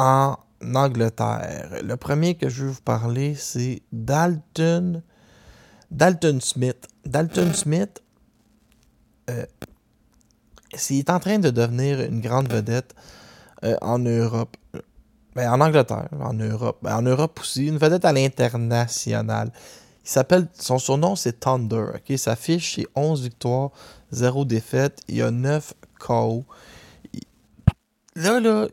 [0.00, 0.38] en
[0.74, 1.82] Angleterre.
[1.82, 5.02] Le premier que je vais vous parler, c'est Dalton.
[5.90, 6.88] Dalton Smith.
[7.04, 8.02] Dalton Smith,
[9.28, 9.44] euh,
[10.88, 12.94] il est en train de devenir une grande vedette
[13.64, 14.56] euh, en Europe.
[15.34, 16.78] Ben, en Angleterre, en Europe.
[16.82, 19.52] Ben, en Europe aussi, une vedette à l'international.
[20.02, 21.86] Il s'appelle, son surnom c'est Thunder.
[21.94, 22.18] ok?
[22.18, 23.70] Sa fiche c'est 11 victoires,
[24.12, 25.00] 0 défaites.
[25.08, 26.44] Il y a 9 KO.
[28.16, 28.66] Là, là,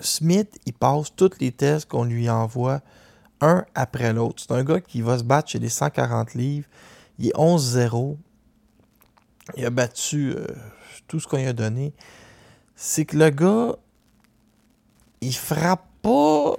[0.00, 2.80] Smith, il passe tous les tests qu'on lui envoie
[3.40, 4.42] un après l'autre.
[4.46, 6.66] C'est un gars qui va se battre chez les 140 livres.
[7.18, 8.16] Il est 11-0.
[9.56, 10.46] Il a battu euh,
[11.06, 11.92] tout ce qu'on lui a donné.
[12.76, 13.76] C'est que le gars,
[15.20, 16.54] il frappe pas.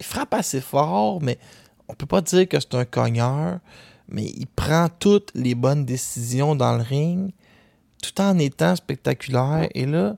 [0.00, 1.38] Il frappe assez fort, mais
[1.88, 3.60] on peut pas dire que c'est un cogneur.
[4.08, 7.32] Mais il prend toutes les bonnes décisions dans le ring,
[8.02, 9.68] tout en étant spectaculaire.
[9.74, 10.16] Et là,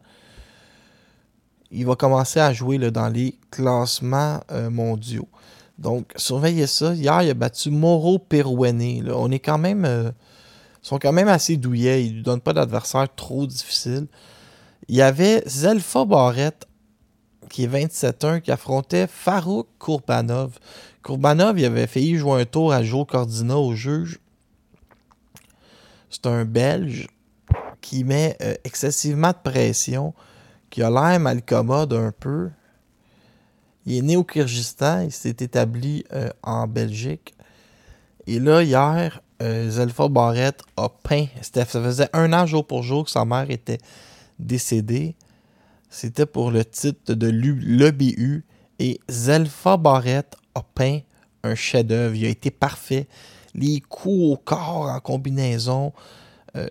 [1.70, 5.28] il va commencer à jouer dans les classements euh, mondiaux.
[5.78, 6.94] Donc, surveillez ça.
[6.94, 9.10] Hier, il a battu Moro Perouene.
[9.10, 9.84] On est quand même.
[9.84, 10.10] euh,
[10.82, 12.04] ils sont quand même assez douillets.
[12.04, 14.06] Ils ne lui donnent pas d'adversaire trop difficile.
[14.88, 16.66] Il y avait Zelfa Barrett,
[17.48, 20.58] qui est 27-1, qui affrontait Farouk Kourbanov.
[21.02, 24.20] Kourbanov, il avait failli jouer un tour à Joe Cordina au juge.
[26.08, 27.06] C'est un Belge
[27.80, 30.12] qui met euh, excessivement de pression,
[30.70, 32.50] qui a l'air malcommode un peu.
[33.86, 37.34] Il est né au Kyrgyzstan, il s'est établi euh, en Belgique.
[38.26, 41.26] Et là, hier, euh, Zelfa Barrett a peint.
[41.42, 43.78] Ça faisait un an jour pour jour que sa mère était
[44.38, 45.16] décédée.
[45.88, 48.44] C'était pour le titre de l'EBU.
[48.78, 51.00] Et Zelfa Barrett a peint
[51.42, 52.14] un chef-d'œuvre.
[52.14, 53.08] Il a été parfait.
[53.54, 55.92] Les coups au corps en combinaison.
[56.56, 56.68] Euh,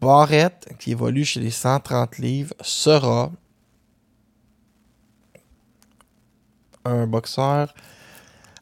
[0.00, 3.30] Barrett, qui évolue chez les 130 livres, sera
[6.84, 7.74] un boxeur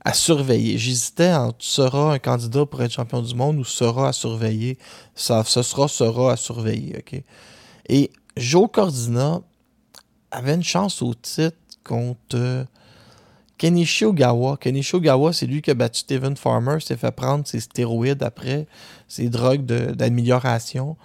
[0.05, 0.79] à surveiller.
[0.79, 4.79] J'hésitais entre sera un candidat pour être champion du monde ou sera à surveiller.
[5.15, 7.05] Ça, ce sera sera à surveiller.
[7.89, 9.41] Et Joe Cordina
[10.31, 12.65] avait une chance au titre contre euh,
[13.59, 14.57] Kenichi Ogawa.
[14.57, 18.67] Kenichi Ogawa, c'est lui qui a battu Steven Farmer, s'est fait prendre ses stéroïdes après,
[19.09, 20.97] ses drogues d'amélioration.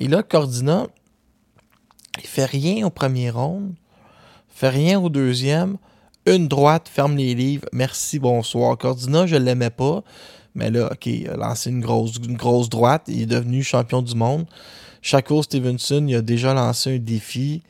[0.00, 0.86] Et là, Cordina,
[2.18, 3.74] il fait rien au premier round,
[4.48, 5.76] fait rien au deuxième,
[6.26, 8.78] une droite, ferme les livres, merci, bonsoir.
[8.78, 10.02] Cordina, je l'aimais pas,
[10.54, 14.46] mais là, ok, il a lancé une grosse, droite, il est devenu champion du monde.
[15.00, 17.62] Shakur Stevenson, il a déjà lancé un défi.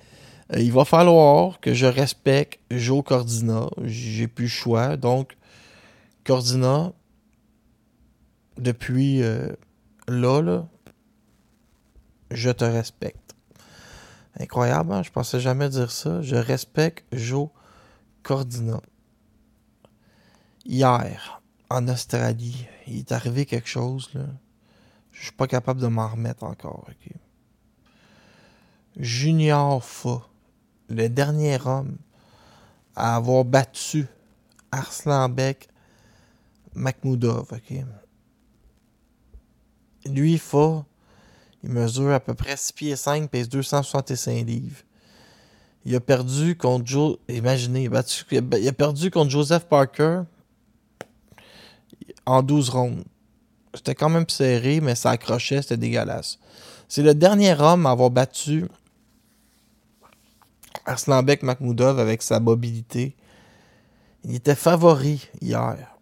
[0.54, 3.68] Euh, il va falloir que je respecte Joe Cordina.
[3.84, 4.96] J'ai plus le choix.
[4.98, 5.36] Donc,
[6.24, 6.92] Cordina,
[8.58, 9.48] depuis euh,
[10.08, 10.66] là, là,
[12.34, 13.34] je te respecte.
[14.38, 15.02] Incroyable, hein?
[15.02, 16.22] je pensais jamais dire ça.
[16.22, 17.48] Je respecte Joe
[18.22, 18.80] Cordina.
[20.64, 24.10] Hier, en Australie, il est arrivé quelque chose.
[24.14, 24.24] Là.
[25.10, 26.86] Je suis pas capable de m'en remettre encore.
[26.88, 27.12] ok?
[28.96, 30.22] Junior Fa,
[30.88, 31.96] le dernier homme
[32.94, 34.06] à avoir battu
[34.70, 35.68] Arslanbek
[36.74, 37.74] Makhmoudov, OK?
[40.06, 40.84] Lui, faut...
[41.64, 44.82] Il mesure à peu près 6 pieds 5, pèse 265 livres.
[45.84, 47.16] Il a perdu contre Joe.
[47.28, 50.22] Imaginez, il a, perdu contre Joseph Parker
[52.26, 53.04] en 12 rondes.
[53.74, 56.38] C'était quand même serré, mais ça accrochait, c'était dégueulasse.
[56.88, 58.66] C'est le dernier homme à avoir battu
[60.84, 63.16] Arslanbek Makhmoudov avec sa mobilité.
[64.24, 65.96] Il était favori hier.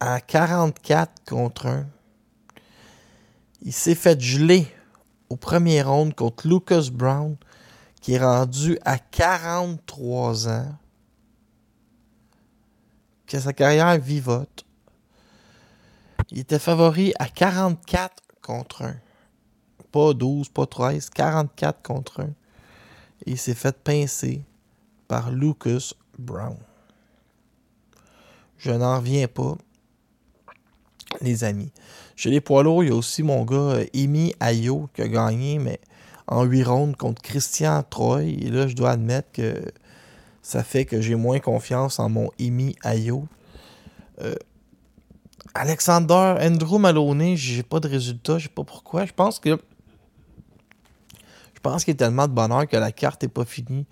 [0.00, 1.86] À 44 contre 1.
[3.66, 4.68] Il s'est fait geler
[5.28, 7.36] au premier round contre Lucas Brown,
[8.00, 10.78] qui est rendu à 43 ans.
[13.26, 14.64] Que sa carrière vivote.
[16.30, 18.94] Il était favori à 44 contre 1.
[19.90, 22.26] Pas 12, pas 13, 44 contre 1.
[22.26, 22.34] Et
[23.32, 24.44] il s'est fait pincer
[25.08, 26.56] par Lucas Brown.
[28.58, 29.58] Je n'en reviens pas,
[31.20, 31.72] les amis.
[32.14, 35.08] Chez les poids lourds, il y a aussi mon gars euh, Emi Ayo qui a
[35.08, 35.80] gagné, mais
[36.26, 38.22] en 8 rondes contre Christian Troy.
[38.24, 39.62] Et là, je dois admettre que
[40.42, 43.26] ça fait que j'ai moins confiance en mon Emi Ayo.
[44.22, 44.34] Euh,
[45.54, 49.06] Alexander Andrew Maloney, j'ai pas de résultat, je sais pas pourquoi.
[49.06, 49.58] Je pense que
[51.54, 53.86] je pense qu'il y a tellement de bonheur que la carte est pas finie.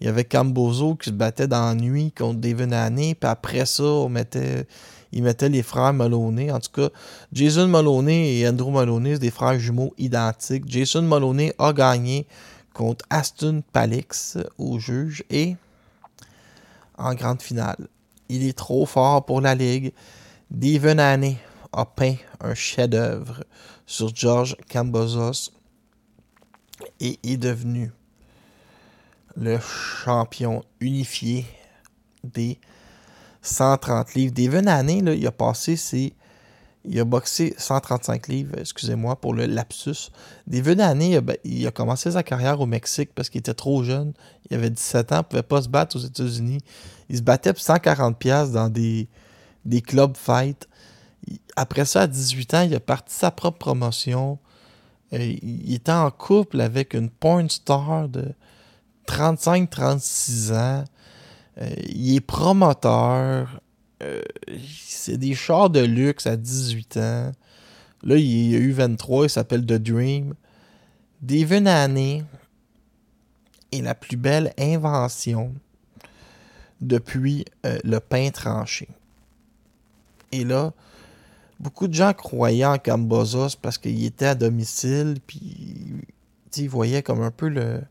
[0.00, 3.66] Il y avait Cambozo qui se battait dans la nuit contre David Haney, puis après
[3.66, 4.66] ça, on mettait
[5.12, 6.50] ils mettaient les frères Maloney.
[6.52, 6.88] En tout cas,
[7.32, 10.64] Jason Maloney et Andrew Maloney, c'est des frères jumeaux identiques.
[10.66, 12.26] Jason Maloney a gagné
[12.72, 15.56] contre Aston Palix au juge et
[16.96, 17.88] en grande finale.
[18.28, 19.92] Il est trop fort pour la ligue.
[20.50, 21.36] Devin Haney
[21.72, 23.44] a peint un chef-d'œuvre
[23.86, 25.50] sur George Cambozos
[27.00, 27.90] et est devenu
[29.36, 31.46] le champion unifié
[32.24, 32.58] des
[33.42, 34.34] 130 livres.
[34.34, 36.14] Devin Haney, là, il a passé ses.
[36.86, 40.10] Il a boxé 135 livres, excusez-moi pour le lapsus.
[40.46, 44.14] Devin Haney, a, il a commencé sa carrière au Mexique parce qu'il était trop jeune.
[44.48, 46.60] Il avait 17 ans, il ne pouvait pas se battre aux États-Unis.
[47.10, 49.08] Il se battait pour 140$ dans des,
[49.66, 50.68] des club fights.
[51.54, 54.38] Après ça, à 18 ans, il a parti sa propre promotion.
[55.12, 58.32] Euh, il était en couple avec une porn star de
[59.06, 60.84] 35-36 ans.
[61.58, 63.60] Euh, il est promoteur.
[64.02, 64.22] Euh,
[64.66, 67.32] c'est des chars de luxe à 18 ans.
[68.02, 69.26] Là, il a eu 23.
[69.26, 70.34] Il s'appelle The Dream.
[71.22, 72.24] Devin Haney
[73.72, 75.54] est la plus belle invention
[76.80, 78.88] depuis euh, le pain tranché.
[80.32, 80.72] Et là,
[81.58, 86.06] beaucoup de gens croyaient en Cambozos parce qu'il était à domicile, puis
[86.56, 87.82] ils voyaient comme un peu le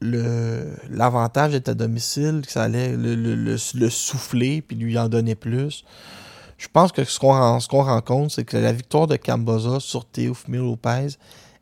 [0.00, 5.08] l'avantage d'être à domicile, que ça allait le, le, le, le, souffler puis lui en
[5.08, 5.84] donner plus.
[6.58, 10.04] Je pense que ce qu'on qu rend compte, c'est que la victoire de Camboza sur
[10.06, 11.08] Teofimo Lopez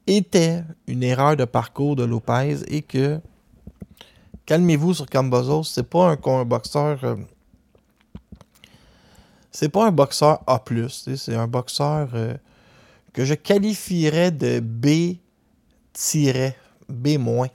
[0.07, 3.20] était une erreur de parcours de Lopez et que
[4.47, 7.16] calmez-vous sur Camboza, c'est pas un, boxeur euh,
[9.51, 12.35] c'est pas un boxeur A+, c'est un boxeur euh,
[13.12, 15.18] que je qualifierais de B-
[16.88, 17.49] B-.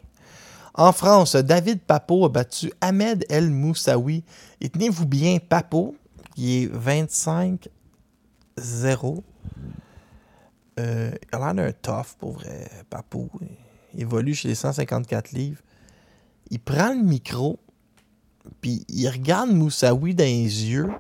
[0.79, 4.23] En France, David Papo a battu Ahmed El Moussaoui.
[4.61, 5.97] Et tenez-vous bien, Papo,
[6.33, 7.67] qui est 25-0.
[10.79, 12.41] Euh, il a d'un tough, pour
[12.89, 13.29] Papo.
[13.93, 15.59] Il évolue chez les 154 livres.
[16.49, 17.59] Il prend le micro,
[18.61, 20.91] puis il regarde Moussaoui dans les yeux,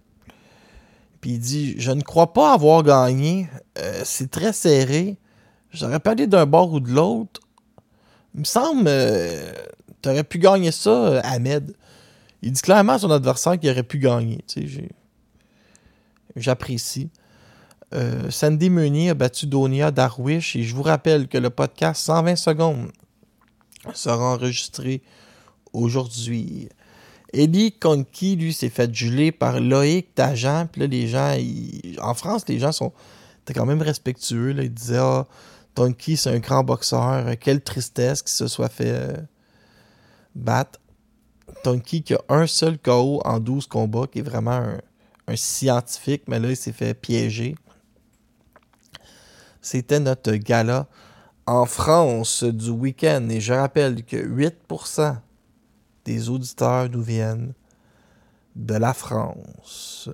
[1.21, 3.47] puis il dit Je ne crois pas avoir gagné.
[3.77, 5.15] Euh, c'est très serré.
[5.71, 7.39] J'aurais pas d'un bord ou de l'autre.
[8.33, 9.51] Il me semble, euh,
[10.01, 11.73] tu aurais pu gagner ça, euh, Ahmed.
[12.41, 14.43] Il dit clairement à son adversaire qu'il aurait pu gagner.
[16.35, 17.09] J'apprécie.
[17.93, 22.35] Euh, Sandy Meunier a battu Donia Darwish et je vous rappelle que le podcast 120
[22.35, 22.91] secondes
[23.93, 25.01] sera enregistré
[25.73, 26.69] aujourd'hui.
[27.33, 30.67] Eddie Conky, lui, s'est fait geler par Loïc Tajan.
[30.71, 31.35] Puis là, les gens,
[32.01, 32.93] en France, les gens sont
[33.53, 34.51] quand même respectueux.
[34.51, 34.63] Là.
[34.63, 35.27] Ils disaient Ah,
[35.75, 37.37] Tonky, c'est un grand boxeur.
[37.39, 39.17] Quelle tristesse qu'il se soit fait euh,
[40.35, 40.79] battre.
[41.63, 44.75] Tonky qui a un seul KO en 12 combats, qui est vraiment
[45.27, 47.55] un, scientifique, mais là, il s'est fait piéger.
[49.61, 50.87] C'était notre gala
[51.45, 53.27] en France du week-end.
[53.29, 55.17] Et je rappelle que 8%
[56.05, 57.53] des auditeurs nous viennent
[58.55, 60.09] de la France.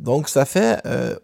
[0.00, 1.16] Donc, ça fait euh,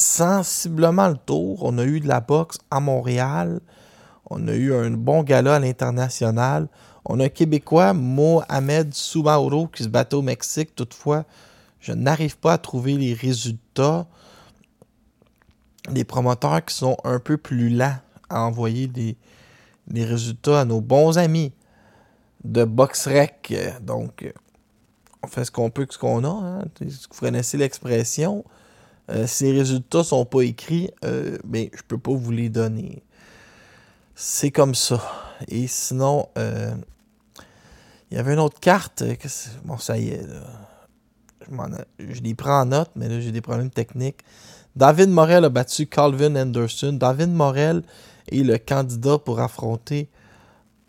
[0.00, 1.60] sensiblement le tour.
[1.62, 3.60] On a eu de la boxe à Montréal.
[4.28, 6.68] On a eu un bon gala à l'international.
[7.04, 10.74] On a un Québécois, Mohamed Soumaoro, qui se battait au Mexique.
[10.74, 11.24] Toutefois,
[11.80, 14.06] je n'arrive pas à trouver les résultats.
[15.90, 17.96] Des promoteurs qui sont un peu plus lents
[18.28, 19.16] à envoyer des,
[19.92, 21.52] résultats à nos bons amis
[22.44, 23.54] de BoxRec.
[23.82, 24.32] Donc,
[25.22, 26.28] on fait ce qu'on peut avec ce qu'on a.
[26.28, 26.64] Hein.
[26.80, 28.44] Vous connaissez l'expression?
[29.10, 33.02] Euh, les résultats sont pas écrits, euh, ben, je peux pas vous les donner.
[34.14, 35.00] C'est comme ça.
[35.48, 36.74] Et sinon, euh,
[38.10, 39.02] il y avait une autre carte.
[39.18, 39.28] Que
[39.64, 40.26] bon, ça y est.
[41.48, 44.22] Je, je les prends en note, mais là, j'ai des problèmes techniques.
[44.76, 46.92] David Morel a battu Calvin Anderson.
[46.92, 47.82] David Morel
[48.30, 50.08] est le candidat pour affronter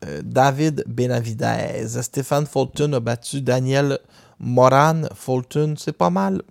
[0.05, 2.01] euh, David Benavidez.
[2.01, 3.99] Stéphane Fulton a battu Daniel
[4.39, 5.03] Moran.
[5.15, 6.41] Fulton, c'est pas mal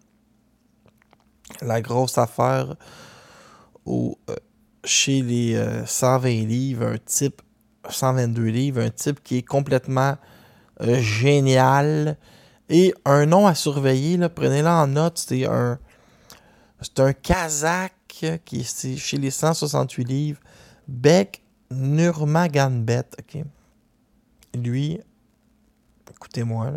[1.62, 2.76] la grosse affaire
[3.86, 4.14] euh,
[4.84, 7.42] chez les 120 euh, livres, un type
[7.88, 10.16] 122 livres, un type qui est complètement
[10.80, 12.16] génial.
[12.68, 15.78] Et un nom à surveiller, prenez-le en note, c'est un,
[17.22, 20.40] Kazakh qui est chez les 168 livres,
[20.86, 23.44] Beck Nurmagomedov, ok?
[24.55, 25.01] Lui,
[26.11, 26.72] écoutez-moi,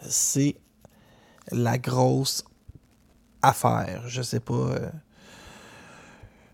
[0.00, 0.56] c'est
[1.50, 2.44] la grosse
[4.06, 4.54] Je sais pas.
[4.54, 4.90] Euh,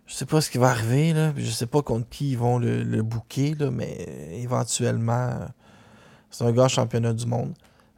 [0.06, 1.32] je sais pas ce qui va arriver, là.
[1.36, 5.30] Je sais pas contre qui ils vont le, bouquer, mais éventuellement,
[6.30, 7.54] c'est un gars championnat du monde.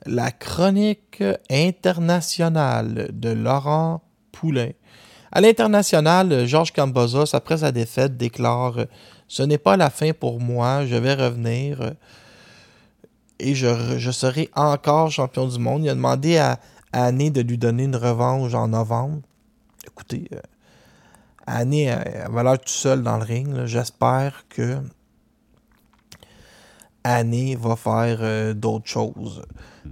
[0.07, 4.71] La chronique internationale de Laurent Poulain.
[5.33, 8.87] À l'international, Georges Cambozos, après sa défaite, déclare
[9.27, 11.95] Ce n'est pas la fin pour moi, je vais revenir
[13.41, 15.85] et je, serai encore champion du monde.
[15.85, 16.59] Il a demandé à,
[16.95, 19.21] Annie de lui donner une revanche en novembre.
[19.85, 20.41] Écoutez, euh,
[21.45, 21.89] Annie
[22.31, 23.65] va l'air tout seul dans le ring.
[23.65, 24.79] J'espère que
[27.03, 29.43] Annie va faire euh, d'autres choses.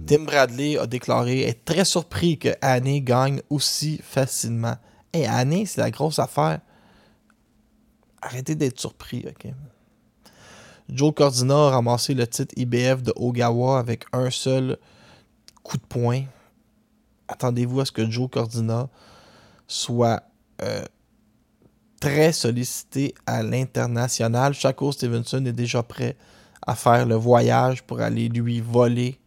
[0.07, 4.77] Tim Bradley a déclaré être très surpris que Annie gagne aussi facilement.
[5.11, 6.61] Et Annie, c'est la grosse affaire.
[8.21, 9.51] Arrêtez d'être surpris, ok?
[10.87, 14.77] Joe Cordina a ramassé le titre IBF de Ogawa avec un seul
[15.63, 16.23] coup de poing.
[17.33, 18.89] Attendez-vous à ce que Joe Cordina
[19.67, 20.21] soit
[20.61, 20.85] euh,
[21.99, 24.53] très sollicité à l'international.
[24.53, 26.15] Chaco Stevenson est déjà prêt
[26.61, 29.19] à faire le voyage pour aller lui voler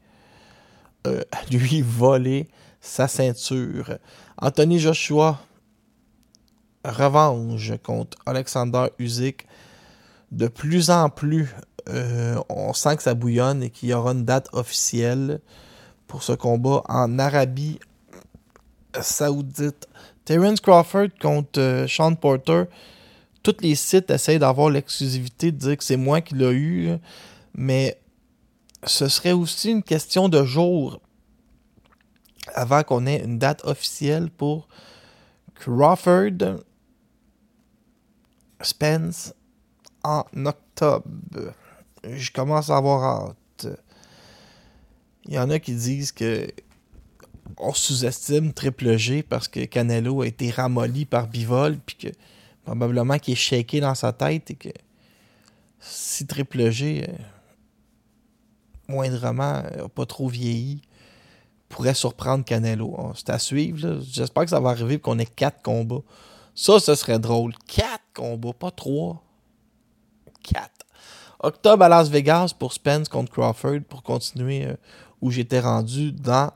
[1.08, 2.48] euh, lui voler
[2.80, 3.98] sa ceinture.
[4.40, 5.40] Anthony Joshua,
[6.84, 9.48] revanche contre Alexander Usyk.
[10.30, 11.52] De plus en plus,
[11.88, 15.40] euh, on sent que ça bouillonne et qu'il y aura une date officielle
[16.06, 17.80] pour ce combat en Arabie
[19.02, 19.86] Saoudite.
[20.24, 22.64] Terence Crawford contre euh, Sean Porter.
[23.42, 26.90] Tous les sites essayent d'avoir l'exclusivité de dire que c'est moi qui l'ai eu.
[27.54, 28.00] Mais
[28.84, 31.00] ce serait aussi une question de jour
[32.54, 34.68] avant qu'on ait une date officielle pour
[35.54, 36.60] Crawford
[38.62, 39.34] Spence
[40.02, 41.52] en octobre.
[42.04, 43.66] Je commence à avoir hâte.
[45.24, 46.48] Il y en a qui disent que
[47.58, 52.08] on sous-estime Triple G parce que Canelo a été ramolli par Bivol puis que
[52.64, 54.70] probablement qu'il est shaké dans sa tête et que
[55.80, 57.12] si Triple G euh,
[58.88, 60.82] moindrement n'a pas trop vieilli,
[61.68, 62.96] pourrait surprendre Canelo.
[63.14, 64.00] C'est à suivre.
[64.02, 66.02] J'espère que ça va arriver et qu'on ait quatre combats.
[66.54, 67.54] Ça, ce serait drôle.
[67.66, 69.22] Quatre combats, pas trois.
[70.42, 70.86] Quatre.
[71.40, 74.76] Octobre à Las Vegas pour Spence contre Crawford pour continuer euh,
[75.20, 76.50] où j'étais rendu dans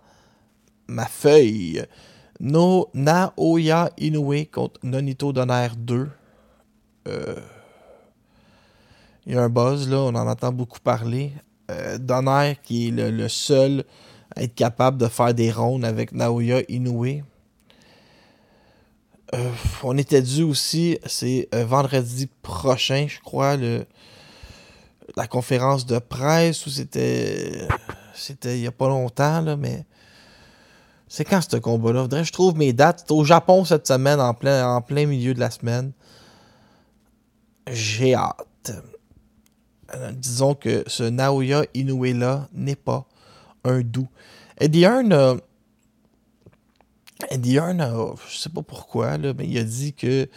[0.90, 1.84] ma feuille.
[2.40, 6.08] No Naoya Inoue contre Nonito Donaire 2.
[7.08, 7.36] Euh,
[9.26, 11.32] il y a un buzz là, on en entend beaucoup parler.
[11.70, 11.98] Euh,
[12.64, 13.84] qui est le, seul
[14.34, 17.22] à être capable de faire des rondes avec Naoya Inoue.
[19.32, 19.50] Euh,
[19.84, 23.86] on était dû aussi, c'est vendredi prochain, je crois, le,
[25.16, 27.68] la conférence de presse où c'était.
[28.12, 29.84] C'était il n'y a pas longtemps, là, mais.
[31.12, 32.02] C'est quand ce combat-là?
[32.02, 33.00] Faudrait que je trouve mes dates.
[33.00, 35.90] C'est au Japon cette semaine, en plein, milieu de la semaine.
[37.68, 38.72] J'ai hâte.
[39.92, 43.08] Euh, disons que ce Naoya Inoue-là n'est pas
[43.64, 44.06] un doux.
[44.56, 45.34] Eddie Hearn a,
[47.28, 50.28] Eddie Hearn a, je sais pas pourquoi, mais il a dit que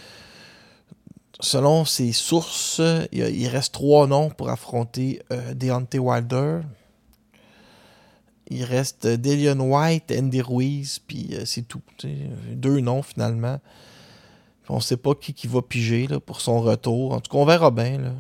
[1.40, 6.62] selon ses sources, il, reste trois noms pour affronter euh, Deontay Wilder.
[8.50, 11.82] Il reste Delion White, Andy Ruiz, puis euh, c'est tout.
[12.52, 13.60] Deux noms finalement.
[14.70, 17.14] On ne sait pas qui, qui va piger pour son retour.
[17.14, 18.16] En tout cas, on verra bien.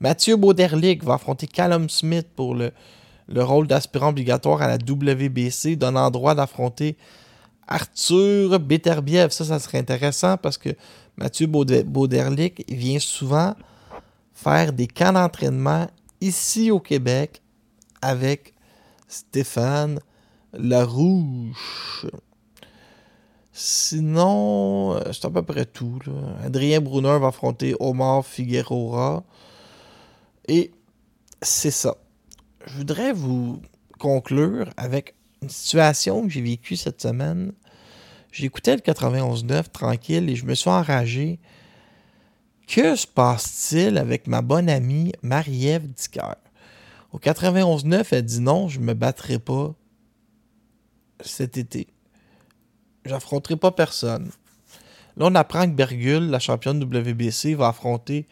[0.00, 2.72] Mathieu Bauderlic va affronter Callum Smith pour le,
[3.28, 6.96] le rôle d'aspirant obligatoire à la WBC, donnant droit d'affronter
[7.68, 9.30] Arthur Beterbiev.
[9.30, 10.70] Ça, ça serait intéressant parce que
[11.16, 13.54] Mathieu Bauderlic vient souvent
[14.32, 15.86] faire des camps d'entraînement
[16.20, 17.42] ici au Québec
[18.02, 18.54] avec
[19.08, 20.00] Stéphane
[20.52, 22.06] Larouche.
[23.52, 25.98] Sinon, euh, c'est à peu près tout.
[26.44, 29.24] Adrien Brunner va affronter Omar Figueroa.
[30.48, 30.70] Et
[31.42, 31.96] c'est ça.
[32.66, 33.60] Je voudrais vous
[33.98, 37.52] conclure avec une situation que j'ai vécue cette semaine.
[38.32, 41.38] J'écoutais le 91.9 tranquille et je me suis enragé.
[42.66, 46.36] Que se passe-t-il avec ma bonne amie Marie-Ève Dicker?
[47.12, 49.74] Au 91.9, elle dit non, je me battrai pas
[51.20, 51.88] cet été.
[53.04, 54.30] J'affronterai pas personne.
[55.16, 58.26] Là, on apprend que Bergul, la championne WBC, va affronter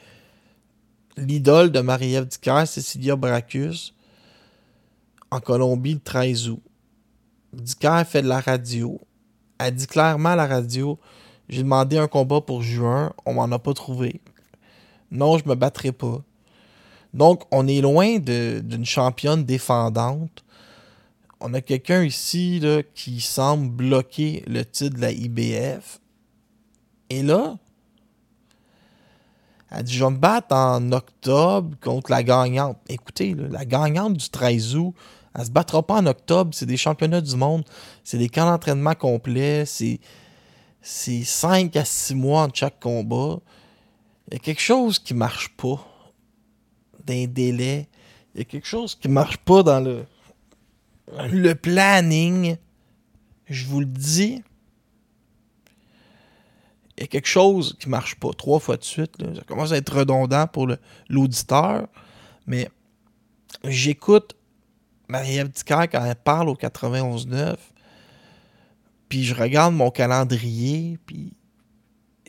[1.16, 3.95] l'idole de Marie-Ève Dicker, Cecilia Bracus,
[5.31, 6.62] en Colombie le 13 août.
[7.53, 9.01] Dicker fait de la radio.
[9.59, 10.99] Elle dit clairement à la radio
[11.49, 14.20] J'ai demandé un combat pour juin, on m'en a pas trouvé.
[15.11, 16.22] Non, je me battrai pas.
[17.14, 20.44] Donc, on est loin d'une championne défendante
[21.40, 26.00] on a quelqu'un ici là, qui semble bloquer le titre de la IBF.
[27.11, 27.56] Et là,
[29.70, 32.78] elle dit Je vais me battre en octobre contre la gagnante.
[32.88, 34.94] Écoutez, la gagnante du 13 août,
[35.34, 36.50] elle se battra pas en octobre.
[36.52, 37.64] C'est des championnats du monde.
[38.02, 39.64] C'est des camps d'entraînement complets.
[39.64, 40.00] C'est,
[40.82, 43.38] c'est 5 à 6 mois entre chaque combat.
[44.28, 45.86] Il y a quelque chose qui marche pas
[47.09, 47.88] d'un délai.
[48.34, 50.04] Il y a quelque chose qui marche pas dans le
[51.30, 52.56] le planning,
[53.48, 54.42] je vous le dis,
[56.96, 59.12] il y a quelque chose qui marche pas trois fois de suite.
[59.36, 60.68] Ça commence à être redondant pour
[61.09, 61.86] l'auditeur,
[62.46, 62.68] mais
[63.64, 64.36] j'écoute
[65.09, 67.56] Marie-Ève quand elle parle au 91.9,
[69.09, 71.32] puis je regarde mon calendrier, puis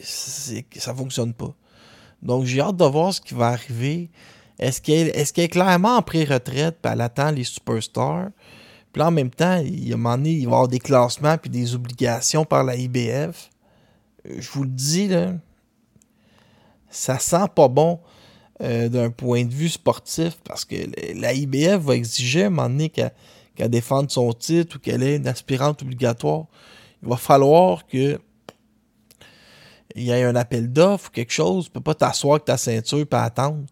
[0.01, 1.53] ça fonctionne pas.
[2.21, 4.09] Donc j'ai hâte de voir ce qui va arriver.
[4.59, 8.29] Est-ce qu'elle est, est, clairement en pré-retraite, puis elle attend les superstars?
[8.91, 12.43] Puis là, en même temps, il, il va y avoir des classements puis des obligations
[12.43, 13.49] par la IBF.
[14.25, 15.33] Je vous le dis, là,
[16.89, 17.99] ça sent pas bon
[18.61, 20.75] euh, d'un point de vue sportif parce que
[21.15, 25.15] la IBF va exiger à un moment donné qu'elle défende son titre ou qu'elle ait
[25.15, 26.45] une aspirante obligatoire.
[27.01, 28.19] Il va falloir que
[29.95, 31.65] il y ait un appel d'offres ou quelque chose.
[31.65, 33.65] Tu peux pas t'asseoir avec ta ceinture et attendre.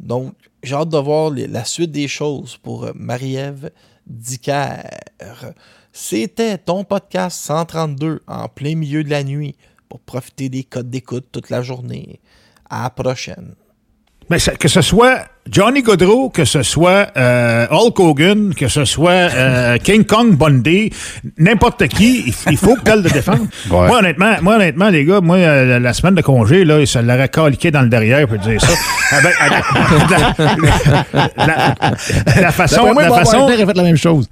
[0.00, 3.70] Donc, j'ai hâte de voir la suite des choses pour euh, Marie-Ève
[4.06, 4.82] Dicker.
[5.92, 9.56] C'était ton podcast 132 en plein milieu de la nuit
[9.88, 12.20] pour profiter des codes d'écoute toute la journée.
[12.70, 13.54] À la prochaine.
[14.30, 19.10] Mais que ce soit Johnny Godreau, que ce soit euh, Hulk Hogan, que ce soit
[19.10, 20.90] euh, King Kong Bundy,
[21.38, 23.46] n'importe qui, il, faut que tu le défendre.
[23.68, 27.28] Moi, honnêtement, moi, honnêtement, les gars, moi, euh, la semaine de congé, là, ça l'aurait
[27.28, 28.72] caliqué dans le derrière pour dire ça.
[29.16, 29.34] avec,
[32.36, 32.92] la, façon...
[32.92, 33.48] la façon...
[33.48, 34.28] fait la même chose.